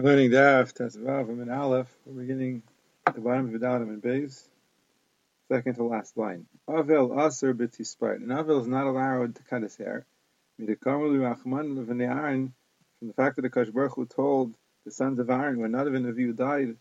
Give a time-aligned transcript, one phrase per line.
[0.00, 1.94] We're learning Daf Tes Vav and Aleph.
[2.06, 2.62] We're beginning
[3.06, 4.48] at the bottom of Vidalim and Beis,
[5.52, 6.46] second to last line.
[6.66, 8.16] Avel Aser B'Tispart.
[8.16, 10.06] An Avel is not allowed to cut his hair.
[10.56, 10.74] From the
[13.14, 14.54] fact that the Kash Baruch Hu told
[14.86, 16.76] the sons of Aaron when not even and Avihu died,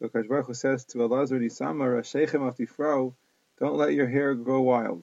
[0.00, 3.14] so Kash Baruch says to Elazar Samar, Shechem Aftifro,
[3.58, 5.02] don't let your hair grow wild.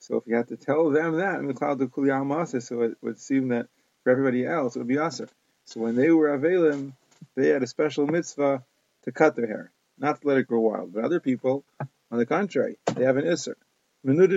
[0.00, 2.96] So if you had to tell them that, in the cloud of Kuliamas, so it
[3.02, 3.68] would seem that
[4.02, 5.28] for everybody else it would be Aser.
[5.66, 6.92] So when they were Avelim,
[7.34, 8.62] they had a special mitzvah
[9.02, 10.92] to cut their hair, not to let it grow wild.
[10.94, 11.64] But other people,
[12.10, 13.56] on the contrary, they have an Isser.
[14.04, 14.34] The Gemara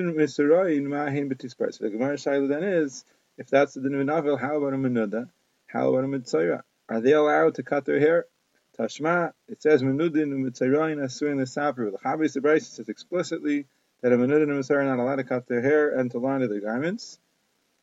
[2.16, 3.06] Shaila then is,
[3.38, 5.30] if that's the din of Navel, how about a Menuda?
[5.68, 6.64] How about a Mitzayra?
[6.90, 8.26] Are they allowed to cut their hair?
[8.80, 11.92] Tashma, it says Menudin Mitzayrayin Asurin L'Sapru.
[11.92, 13.68] The Chabis the says explicitly
[14.02, 16.40] that a Menudin and Mitzayra are not allowed to cut their hair and to line
[16.40, 17.20] their garments.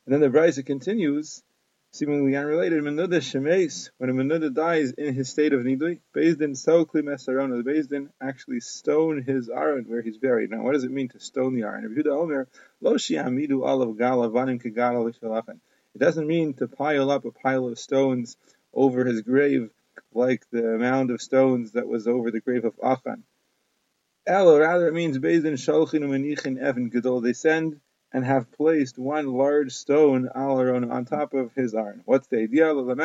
[0.05, 1.43] And then the Brisa continues,
[1.91, 7.01] seemingly unrelated, Menuda Shemes, when a Menuda dies in his state of Nidui, Bezdin Sokli
[7.01, 10.51] Mesarona, the Bezdin actually stone his Aron where he's buried.
[10.51, 11.83] Now, what does it mean to stone the Aron?
[11.83, 12.47] Yehuda Omer,
[12.81, 15.59] Lo Shiamidu Olav Gala Vanim Lishalafen.
[15.95, 18.37] It doesn't mean to pile up a pile of stones
[18.73, 19.71] over his grave
[20.13, 23.23] like the mound of stones that was over the grave of Achan.
[24.27, 27.21] El, rather it means Bezdin Sholchin Umenichin Evan Gadol.
[27.21, 27.79] They send
[28.13, 32.01] and have placed one large stone on top of his iron.
[32.05, 32.73] What's the idea?
[32.73, 32.99] When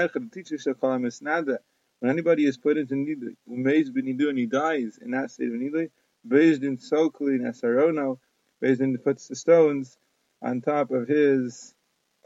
[2.10, 5.90] anybody is put into nidui, and he dies in that state of nidui,
[6.26, 8.18] Bezdin Sokli Nesarono,
[8.62, 9.98] Bezdin puts the stones
[10.40, 11.74] on top of his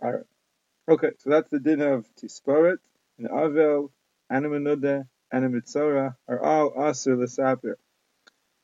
[0.03, 0.27] iron.
[0.89, 2.79] Okay, so that's the din of Tisporet,
[3.19, 3.91] and Avel,
[4.31, 5.63] and a Menuda, and
[6.29, 7.77] are all Asr L'Sapir.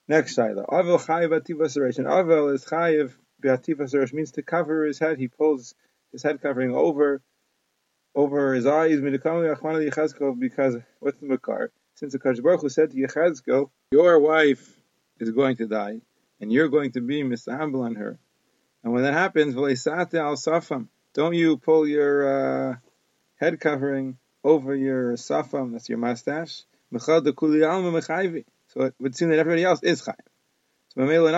[0.07, 0.67] Next Shaila.
[0.69, 3.13] Avel Chayiv Ativas Avel is Chayiv
[3.43, 5.19] Beatifas means to cover his head.
[5.19, 5.75] He pulls
[6.13, 7.21] his head covering over
[8.15, 9.01] over his eyes.
[9.01, 11.73] Because what's the makar?
[11.95, 14.81] Since the Baruch Hu said to Yechezkel, your wife
[15.19, 16.01] is going to die,
[16.41, 18.19] and you're going to be misambel on her.
[18.83, 22.77] And when that happens, al safam, don't you pull your uh,
[23.37, 26.65] head covering over your safam, that's your mustache.
[26.95, 30.15] So it would seem that everybody else is chayv.
[30.95, 31.33] So how would a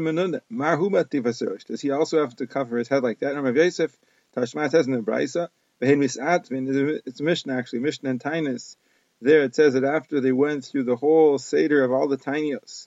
[0.00, 0.40] menunda?
[0.52, 1.64] Marhu ativas arosh.
[1.64, 3.34] Does he also have to cover his head like that?
[3.34, 3.96] Rav Yosef
[4.36, 5.48] Tashma says in the Brisa,
[5.82, 7.00] Behin misat.
[7.06, 8.76] It's Mishnah actually, Mishnah and Tainus.
[9.20, 12.86] There it says that after they went through the whole seder of all the tinios,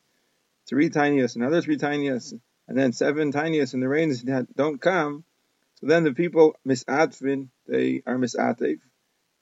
[0.66, 4.24] three tinios, another three tinios, and then seven tinios, and the rains
[4.56, 5.26] don't come.
[5.82, 8.80] So then the people misatvin, they are misatev.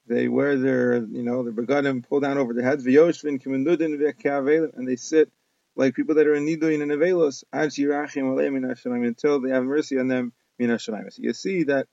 [0.08, 2.84] They wear their, you know, their begadim pulled down over their heads.
[2.84, 5.30] V'yoshvin kimendudin and they sit
[5.76, 11.22] like people that are in niduin and avelos until they have mercy on them So
[11.22, 11.86] you see that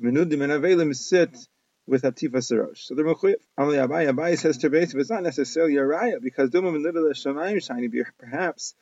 [0.00, 1.36] menudim and avelim sit
[1.86, 2.78] with Hatifa Sarosh.
[2.78, 6.22] So the Mechuyev, Amali Abai, Abai says to base, but it's not necessarily a raya
[6.22, 8.74] because Duma Menudala Shemaim shiny, perhaps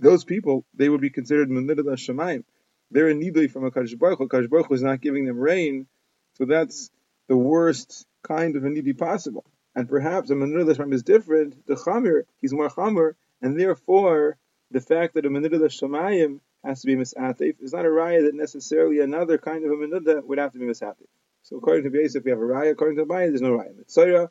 [0.00, 2.44] those people, they would be considered Menudala Shemaim.
[2.90, 4.48] They're in Nidui from a Baruch Hu.
[4.48, 5.86] Baruch Hu is not giving them rain,
[6.34, 6.90] so that's
[7.28, 9.44] the worst kind of a needy possible.
[9.74, 14.36] And perhaps a Manila Shemaim is different, the Chamir, he's more Chamir, and therefore
[14.70, 18.34] the fact that a Manila Shemayim has to be Misatif is not a raya that
[18.34, 21.06] necessarily another kind of a Manila would have to be Misatif.
[21.42, 23.72] So according to if we have a raya, according to Abai, there's no raya.
[23.74, 24.28] Mitzayah,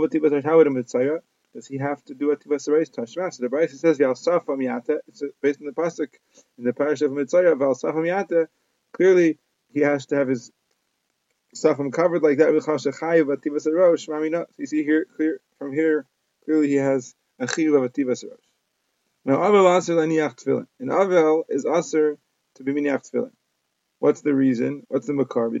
[0.00, 1.18] would a Mitzayah?
[1.54, 3.32] Does he have to do a Tivas Reis Tashma?
[3.32, 4.98] So the Brisa says Yalsafam Yata.
[5.06, 6.08] It's based on the pasuk
[6.58, 7.54] in the parish of Mitzayah.
[7.54, 8.48] Yalsafam Yata.
[8.92, 9.38] Clearly,
[9.72, 10.50] he has to have his
[11.54, 12.66] Safam covered like that with.
[14.58, 16.06] You see here, clear from here,
[16.44, 18.38] clearly he has a chiyuv of Ativas Rosh.
[19.24, 20.66] Now Avel Aser Laniach Tefillin.
[20.80, 22.18] And Avel is Aser
[22.56, 23.30] to be Miniach Tefillin.
[24.00, 24.82] What's the reason?
[24.88, 25.48] What's the makar?
[25.48, 25.58] From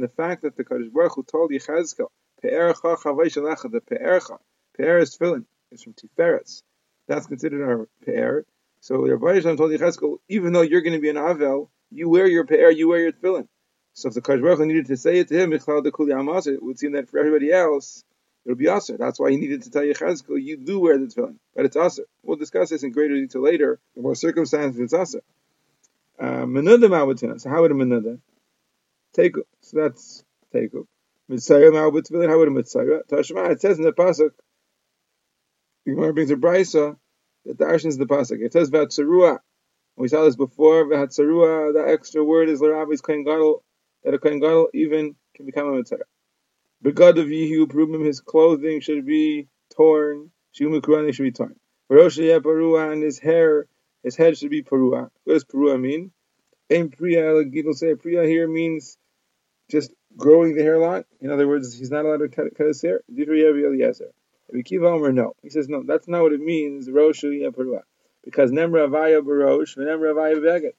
[0.00, 2.08] the fact that the Kadosh Baruch Hu told Yechezkel,
[2.42, 3.32] Pe'erecha chavay
[3.70, 4.38] the Pe'erecha,
[4.76, 6.62] Pe'er is tefillin, it's from Tiferes.
[7.06, 8.46] That's considered our Pe'er.
[8.80, 12.44] So Rabbi told Yechezkel, even though you're going to be an Avel, you wear your
[12.44, 13.46] Pe'er, you wear your tefillin.
[13.98, 17.08] So if the Kodesh Baruch needed to say it to him, it would seem that
[17.10, 18.04] for everybody else,
[18.44, 18.96] it would be Aser.
[18.96, 22.04] That's why he needed to tell Yechezkel, you do wear the tefillin, but it's Aser.
[22.22, 25.22] We'll discuss this in greater detail later, the more circumstances it's Aser.
[26.16, 26.46] Uh.
[26.46, 28.20] So how would a Menuda?
[29.14, 30.22] Take So that's
[30.52, 30.84] take up.
[31.28, 32.28] Mitzayah Ma'abutina.
[32.28, 33.04] How would a Mitzayah?
[33.08, 34.30] Tashma, it says in the Pasuk,
[35.84, 36.96] the Gemara brings a Brisa,
[37.46, 38.40] that the is the Pasuk.
[38.40, 39.40] It says Vatsarua.
[39.96, 43.64] We saw this before, Vatsarua, the extra word is Larabi's Kohen Gadol,
[44.04, 46.04] that a Kohen Gadol even can become a Mitzvah.
[46.84, 51.56] Begad of Yehu, Perumim, his clothing should be torn, Shumu Kurani should be torn.
[51.88, 53.66] Rosh Parua, and his hair,
[54.02, 55.10] his head should be Parua.
[55.24, 56.12] What does Parua mean?
[56.70, 58.98] Ein Priya, Gidel say Priya here means
[59.70, 61.06] just growing the hair a lot.
[61.20, 63.00] In other words, he's not allowed to cut, his hair.
[63.08, 65.34] Rabbi Kiva Omer, no.
[65.42, 67.82] He says, no, that's not what it means, Roshu Perua.
[68.24, 70.72] Because Nemra Avaya Barosh, Nemra Avaya Beged.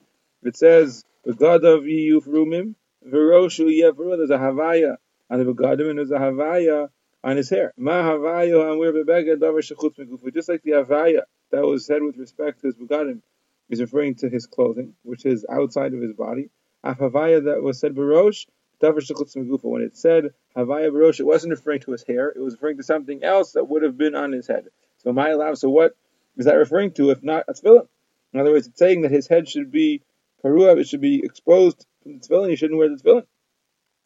[0.43, 2.75] It says, Begadav Yiyuf Rumim,
[3.09, 4.97] Veroshu Perua, there's a Havaya
[5.29, 6.89] on the Begadim, and there's a Havaya
[7.23, 7.73] on his hair.
[7.77, 10.33] Ma Havaya Amir Bebeged, Davar Shechutz Megufu.
[10.33, 11.21] Just like the Havaya
[11.51, 13.21] that was said with respect to his Begadim,
[13.69, 16.49] is referring to his clothing, which is outside of his body.
[16.83, 18.45] A Havaya that was said Barosh,
[18.81, 22.83] when it said Havaya Barosh, it wasn't referring to his hair, it was referring to
[22.83, 24.67] something else that would have been on his head.
[25.03, 25.97] So my love, so what
[26.37, 27.87] is that referring to if not a tefillin?
[28.33, 30.01] In other words, it's saying that his head should be
[30.43, 31.85] paruah, it should be exposed
[32.17, 33.25] the tefillin, he shouldn't wear the tefillin.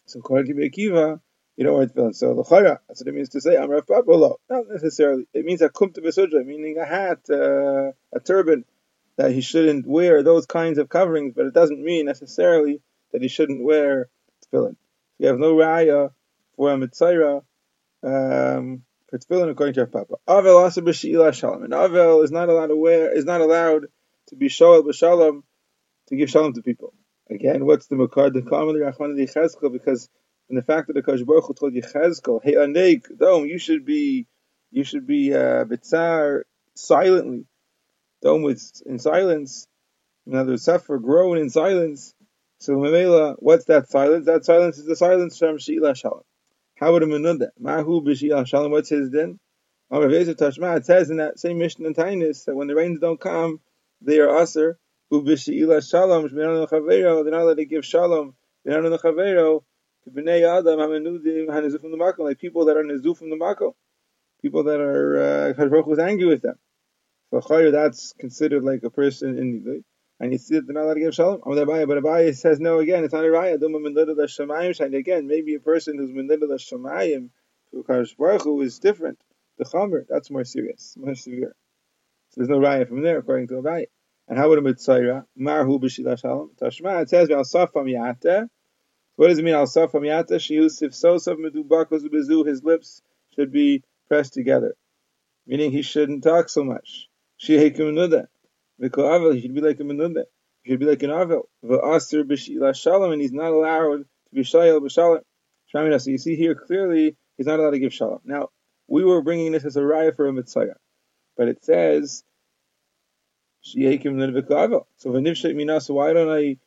[0.05, 1.19] So according to Akiva,
[1.55, 2.15] you don't wear the tefillin.
[2.15, 4.35] So l'chara, that's what it means to say I'm Rav Papa.
[4.49, 5.27] Not necessarily.
[5.33, 8.65] It means a kumta besudra, meaning a hat, uh, a turban,
[9.17, 13.27] that he shouldn't wear those kinds of coverings, but it doesn't mean necessarily that he
[13.27, 14.09] shouldn't wear
[14.45, 14.75] tefillin.
[15.19, 16.11] We have no raya
[16.55, 17.43] for a mitzayra
[18.03, 20.15] um, for tefillin according to our Papa.
[20.27, 23.85] Avel asa b'sheila shalom, and Avel is not allowed to wear is not allowed
[24.27, 25.43] to be shoel b'shalom
[26.07, 26.93] to give shalom to people.
[27.29, 29.71] Again, what's the makar the kamali rachman Yechezkel?
[29.71, 30.09] Because
[30.49, 34.27] in the fact that the Baruch Hu told Yechezkel, hey anek dom, you should be
[34.71, 36.43] you should be uh, bitzar
[36.75, 37.45] silently,
[38.21, 39.67] dom with in silence.
[40.25, 42.13] In other words, in silence.
[42.59, 44.25] So Mamela, what's that silence?
[44.25, 46.21] That silence is the silence from Sheila Shalom.
[46.79, 47.51] How would a that?
[47.59, 49.39] Mahu b'Sheila Shalom, what's his din?
[49.91, 53.59] It says in that same mission in Tainis that when the rains don't come,
[54.01, 54.79] they are aser.
[55.13, 58.35] Ub'Sheila Shalom, they're not allowed to give Shalom.
[58.65, 59.63] Not Chavero.
[60.09, 63.73] B'nei Adam hamenudim hanezuf from the makom, like people that are nezuf from the makom,
[64.41, 66.55] people that are uh, was angry with them.
[67.31, 69.83] So that's considered like a person in the
[70.19, 71.41] and you see that they're not allowed to give shalom.
[71.43, 73.03] But Abaye says no again.
[73.03, 73.59] It's not a raya.
[73.59, 77.29] Duma Again, maybe a person who's min little shamayim
[77.71, 79.19] to Kadosh Baruch Hu is different.
[79.57, 81.55] The chamer that's more serious, more severe.
[82.29, 83.87] So there's no raya from there according to Abaye.
[84.27, 87.01] And how would a mitzayra marhu b'shila shalom tashma?
[87.01, 88.47] It says al safam yata.
[89.17, 90.39] What does it mean al safam yata?
[90.39, 92.47] She Shiyusif sosav medubakos bezu.
[92.47, 93.01] His lips
[93.35, 94.75] should be pressed together,
[95.45, 97.09] meaning he shouldn't talk so much.
[97.35, 98.27] She hekim nuda.
[98.81, 100.23] Avel, he should be like a menunda.
[100.63, 101.43] He should be like an Avel.
[101.65, 105.21] V'aser b'shila shalom, and he's not allowed to be shayel b'shalom.
[105.99, 108.19] So you see here clearly he's not allowed to give shalom.
[108.23, 108.49] Now
[108.87, 110.77] we were bringing this as a raya for a mitzvah,
[111.35, 112.23] but it says.
[113.63, 113.79] So.
[114.97, 116.57] So why don't I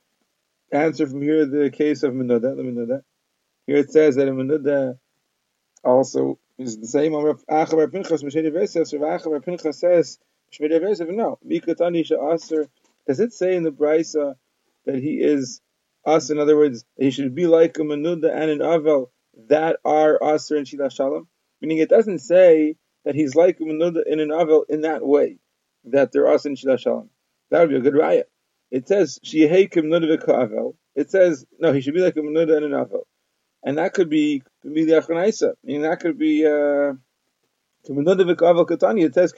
[0.72, 2.56] answer from here the case of menuda?
[2.56, 3.02] The menuda.
[3.66, 4.98] Here it says that a menuda
[5.84, 7.12] also is the same.
[7.12, 10.18] Achabar Pinchas Rav Pinchas says
[10.60, 11.38] no.
[13.06, 14.34] Does it say in the Brisa
[14.84, 15.60] that he is
[16.04, 16.30] us?
[16.30, 19.10] In other words, he should be like a Manuda and an Avel
[19.48, 21.28] that are Aser and Shila Shalom?
[21.60, 25.38] Meaning it doesn't say that he's like a Manuda and an Avel in that way,
[25.86, 27.10] that they're Aser in Shila Shalom.
[27.50, 28.30] That would be a good riot.
[28.70, 30.74] It says, Shiheikim Nuda Avel.
[30.94, 33.02] It says, no, he should be like a Manuda and an Avel.
[33.62, 35.54] And that could be, could be the Achanaisa.
[35.62, 36.94] Meaning that could be, uh,
[37.88, 39.04] Katani.
[39.04, 39.32] it says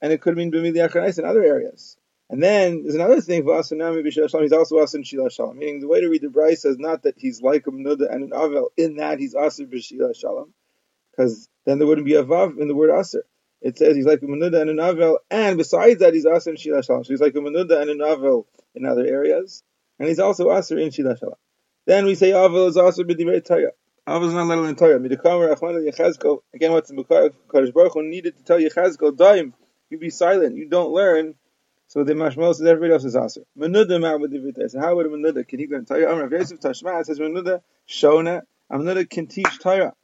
[0.00, 1.96] and it could mean b'mili achanais in other areas.
[2.30, 4.44] And then there's another thing for Asanami B'Shil Shalom.
[4.44, 5.58] He's also Asan Shila Shalom.
[5.58, 8.24] Meaning the way to read the Bryce is not that he's like a Menuda and
[8.24, 10.52] an Avel in that he's Asan B'Shila Shalom,
[11.10, 13.24] because then there wouldn't be a vav in the word Aser.
[13.60, 16.82] It says he's like a Menuda and an Avel, and besides that he's Asan Shila
[16.82, 17.04] Shalom.
[17.04, 19.62] So he's like a Menuda and an Avel in other areas,
[19.98, 21.34] and he's also Aser in Shila Shalom.
[21.86, 23.72] Then we say Avel is Aser B'Divrei Torah.
[24.06, 24.98] Avel is not let in Torah.
[24.98, 26.40] Midakamer Achman Yechazkel.
[26.54, 27.32] Again, what's in Bukhari?
[27.48, 29.54] Kadosh Baruch Hu needed to tell Yechazkel, Daim
[29.90, 31.34] you be silent, you don't learn.
[31.86, 33.42] So the mashmal says everybody else is aser.
[33.58, 36.12] Menuda ma'abud So how would a menuda can he learn Torah?
[36.12, 38.42] Amr Yosef Tashma says menuda shona.
[38.70, 39.94] A menuda can teach Torah.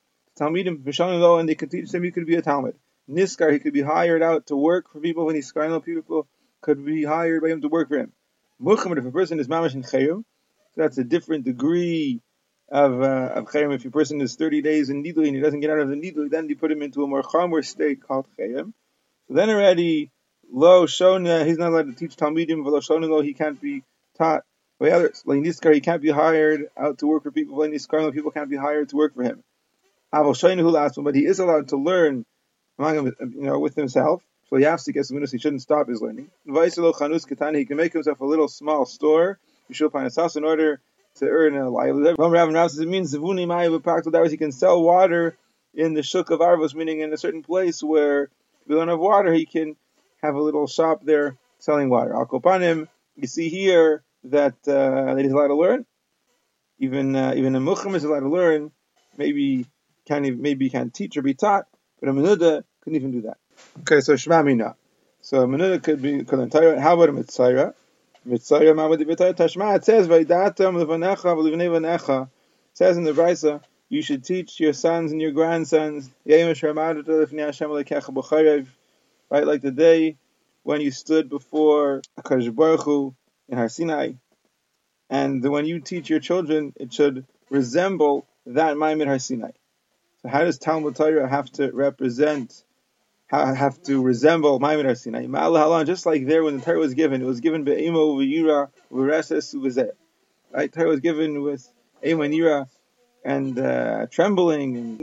[0.41, 2.03] Talmidim lo, and they can teach him.
[2.03, 2.75] He could be a talmud.
[3.09, 6.27] Niskar, he could be hired out to work for people when he's scarring people
[6.61, 8.13] could be hired by him to work for him.
[8.61, 10.25] Muchram, if a person is mamash in chayim,
[10.73, 12.21] so that's a different degree
[12.71, 13.75] of uh, of chayim.
[13.75, 15.97] If a person is 30 days in nidui and he doesn't get out of the
[15.97, 18.73] nidui, then they put him into a more chamor state called chayim.
[19.29, 20.11] So then already,
[20.51, 23.83] lo shona, he's not allowed to teach Talmidim, but lo shona he can't be
[24.17, 24.45] taught
[24.81, 25.23] by others.
[25.27, 27.59] Like Niskar, he can't be hired out to work for people.
[27.59, 29.43] Like Niskar, people can't be hired to work for him.
[30.13, 32.25] But he is allowed to learn
[32.79, 34.23] among you know, with himself.
[34.51, 36.31] So he has to get some he shouldn't stop his learning.
[36.47, 39.39] he can make himself a little small store,
[40.17, 40.81] house in order
[41.17, 42.17] to earn a livelihood.
[42.19, 43.47] Rav Rav says it means zivuni
[44.13, 45.37] That was he can sell water
[45.75, 48.29] in the shuk of Arvos, meaning in a certain place where
[48.67, 49.77] we don't have water, he can
[50.23, 52.15] have a little shop there selling water.
[52.15, 52.27] Al
[53.17, 55.87] you see here that, uh, that he's allowed to learn.
[56.79, 58.73] even uh, even a mucham is allowed to learn.
[59.17, 59.67] Maybe
[60.07, 61.67] can't maybe can't teach or be taught,
[62.05, 63.39] but a menuda couldn't even do that.
[63.81, 64.77] Okay, so shema mina.
[65.23, 66.79] So a menuda could be could entire.
[66.79, 67.73] How about a mitzayra?
[68.29, 69.77] Mitzayra b'tayra tashma.
[69.77, 72.25] It says vaydatam levanecha v'livnei vanecha.
[72.25, 72.29] It
[72.75, 76.11] says in the brisa you should teach your sons and your grandsons.
[79.31, 80.17] Right, like the day
[80.63, 83.15] when you stood before Akash Baruch Hu
[83.49, 84.13] in Har Sinai,
[85.09, 89.53] and when you teach your children, it should resemble that Maimid Har Sinai.
[90.25, 92.65] So how does Talmud Torah have to represent,
[93.29, 95.85] have to resemble Har Sinai?
[95.85, 99.91] Just like there when the Torah was given, it was given be'emo v'yira v'reses uv'zeh.
[100.51, 101.69] Right, Torah was given with
[102.03, 102.69] emo and yira
[103.23, 104.99] and uh, trembling.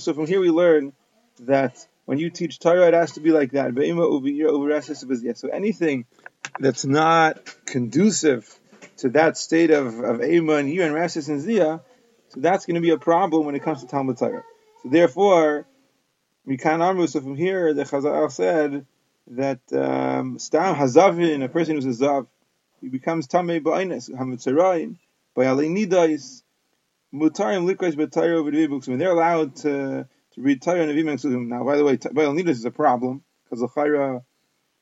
[0.00, 0.92] So from here we learn
[1.42, 3.76] that when you teach Torah, it has to be like that.
[5.36, 6.04] So anything
[6.58, 8.58] that's not conducive
[8.96, 11.80] to that state of, of Ema and Yir and Rasis and Zia,
[12.28, 14.44] so that's going to be a problem when it comes to Talmud Torah.
[14.82, 15.66] So therefore,
[16.46, 18.86] Mikan Amru, so from here, the Chazal said
[19.28, 22.26] that um, Stam Hazavin, a person who's a Zav,
[22.80, 24.96] he becomes Tamei Ba'ines, Hamitzarayin,
[25.34, 26.42] by Ali Nidais,
[27.12, 31.76] Mutarim Likrais B'Tayro V'Dvibuk, when they're allowed to, to read Torah and Avim Now, by
[31.76, 34.22] the way, Ba'al Nidais is a problem, because the Chayra,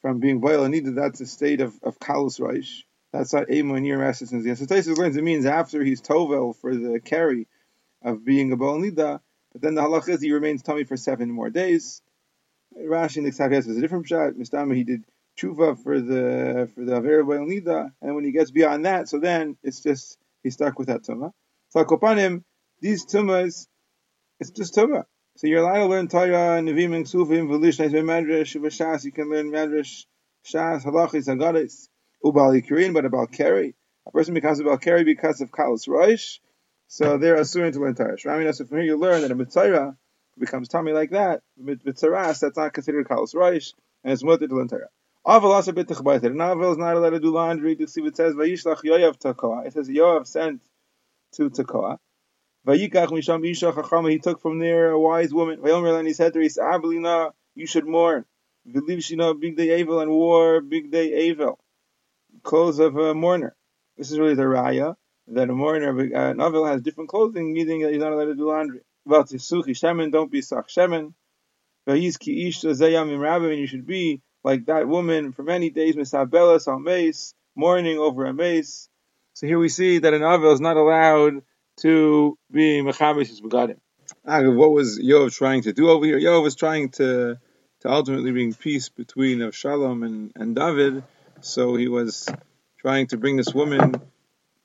[0.03, 2.83] from being Ba'al Nidais, that's a state of, of Kalus Reish.
[3.17, 7.01] That's not Ema near and So Taisus learns it means after he's Tovel for the
[7.01, 7.49] carry
[8.03, 9.21] of being a Baal Nida,
[9.53, 12.03] but then the halach is he remains tummy for seven more days.
[12.79, 14.35] Rashi in the Ksaviyas is a different shot.
[14.35, 15.05] Mistama he did
[15.39, 19.57] tshuva for the for the Aver Nida, and when he gets beyond that, so then
[19.63, 21.33] it's just he's stuck with that tumah.
[21.71, 22.45] So Kopanim,
[22.81, 23.67] these tumas,
[24.41, 25.05] it's just tumah.
[25.39, 29.05] So you're allowed to learn Torah, Nevim, and Sufim, Velishnais, Medrash, Shas.
[29.05, 30.05] You can learn Medrash,
[30.47, 31.89] Shas, Halachis, Haggadis.
[32.27, 33.75] Ubali but about Keri.
[34.07, 36.41] A person becomes about Keri because of Kalas Roish,
[36.89, 38.17] so they're assuming to learn Torah.
[38.25, 39.97] Rami so from here you learn that a Mitzayra
[40.39, 44.69] becomes tummy like that, Mitzaras, that's not considered Kalas Roish, and it's mutter to learn
[44.69, 44.89] Torah.
[45.25, 46.33] Also bit tachbayter.
[46.35, 47.75] Aval is not allowed to do laundry.
[47.77, 49.67] To see it says Vayishlach Yoav Tekoa.
[49.67, 50.63] It says Yoav sent
[51.33, 51.99] to Tekoa.
[52.65, 54.13] Vayikach misham isha chachama.
[54.13, 55.59] He took from there a wise woman.
[55.59, 58.25] Vayomer and he said to her, Abelina, you should mourn.
[58.71, 59.05] Believe
[59.41, 61.57] big day Avel and war big day Avel
[62.47, 63.55] clothes of a mourner.
[63.99, 64.95] This is really the raya
[65.29, 68.49] that a mourner, a novel has different clothing, meaning that he's not allowed to do
[68.49, 68.81] laundry.
[69.05, 71.13] About suchi shemen, don't be sach shemen.
[71.87, 75.97] Vayis ki ish zayam im and you should be like that woman for many days,
[75.97, 78.89] misabelas al mace, mourning over a mace.
[79.35, 81.43] So here we see that an novel is not allowed
[81.79, 83.79] to be mechabish his begadim.
[84.25, 86.19] Ah, what was Yov trying to do over here?
[86.19, 87.39] Yov was trying to
[87.81, 91.05] to ultimately bring peace between Avshalom and, and David,
[91.41, 92.29] so he was
[92.79, 93.95] trying to bring this woman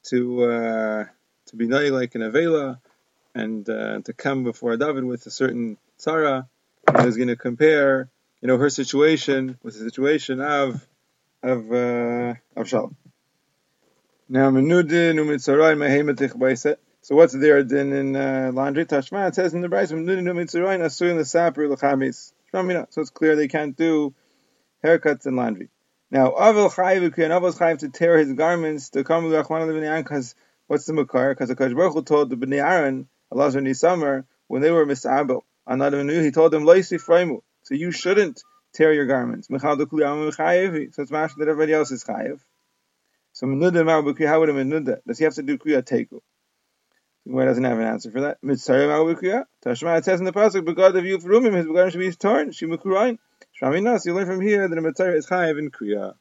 [0.03, 1.05] to uh,
[1.47, 2.79] to be like an Avela
[3.33, 6.47] and uh, to come before David with a certain tzara.
[6.97, 8.09] He was going to compare,
[8.41, 10.85] you know, her situation with the situation of
[11.43, 12.95] of uh, of Shalom.
[14.29, 14.49] Now.
[17.03, 18.85] So what's there then in uh, laundry?
[18.85, 19.67] Tashma it says in the
[21.67, 22.33] l'chamis.
[22.53, 24.13] So it's clear they can't do
[24.83, 25.69] haircuts and laundry.
[26.11, 30.03] Now, Avil Chayiv and Avil Chayiv to tear his garments to come to Rachman Aaron
[30.03, 30.35] because
[30.67, 31.33] what's the Makar?
[31.33, 36.03] Because the Baruch Hu told the Bnei Aaron, Allah's Summer, when they were misabel, another
[36.03, 37.39] knew he told them Loisi Fraimu.
[37.63, 39.49] So you shouldn't tear your garments.
[39.49, 40.93] Michal Dukli Chayiv.
[40.93, 42.41] So it's mashed that everybody else is Chayiv.
[43.31, 44.99] So Menuda Ma'abukri, how would a Menuda?
[45.07, 46.19] Does he have to do Kriya Teku?
[47.23, 48.41] Why doesn't have an answer for that?
[48.43, 49.45] Mitzayim Ma'abukriya.
[49.65, 52.49] Tashma, it says in the Pasuk, Begad of you Rumim, his Begadim should be torn.
[52.49, 53.17] Shimakurain.
[53.61, 56.15] Shaminas, you learn from here that a Mitzayim is Chayiv in Kriya.